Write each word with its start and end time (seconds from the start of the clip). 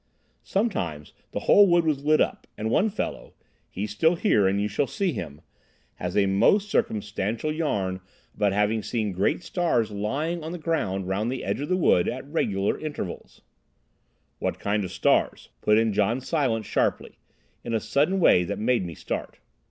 Sometimes 0.41 1.13
the 1.29 1.41
whole 1.41 1.67
wood 1.67 1.85
was 1.85 2.03
lit 2.03 2.19
up, 2.19 2.47
and 2.57 2.71
one 2.71 2.89
fellow—he's 2.89 3.91
still 3.91 4.15
here 4.15 4.47
and 4.47 4.59
you 4.59 4.67
shall 4.67 4.87
see 4.87 5.11
him—has 5.11 6.17
a 6.17 6.25
most 6.25 6.71
circumstantial 6.71 7.51
yarn 7.51 8.01
about 8.33 8.51
having 8.51 8.81
seen 8.81 9.11
great 9.11 9.43
stars 9.43 9.91
lying 9.91 10.43
on 10.43 10.53
the 10.53 10.57
ground 10.57 11.07
round 11.07 11.31
the 11.31 11.43
edge 11.43 11.61
of 11.61 11.69
the 11.69 11.77
wood 11.77 12.09
at 12.09 12.27
regular 12.27 12.79
intervals—" 12.79 13.41
"What 14.39 14.57
kind 14.57 14.83
of 14.83 14.91
stars?" 14.91 15.49
put 15.61 15.77
in 15.77 15.93
John 15.93 16.19
Silence 16.19 16.65
sharply, 16.65 17.19
in 17.63 17.75
a 17.75 17.79
sudden 17.79 18.19
way 18.19 18.43
that 18.43 18.57
made 18.57 18.83
me 18.83 18.95
start. 18.95 19.37